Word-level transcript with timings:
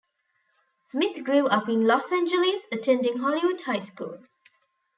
Smith 0.83 1.23
grew 1.23 1.45
up 1.49 1.69
in 1.69 1.85
Los 1.85 2.11
Angeles, 2.11 2.61
attending 2.71 3.19
Hollywood 3.19 3.61
High 3.61 3.83
School. 3.85 4.25